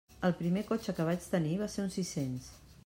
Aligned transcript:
El 0.29 0.33
primer 0.39 0.63
cotxe 0.69 0.95
que 1.01 1.05
vaig 1.11 1.29
tenir 1.37 1.55
va 1.61 1.69
ser 1.77 1.87
un 1.87 1.95
sis-cents. 1.99 2.49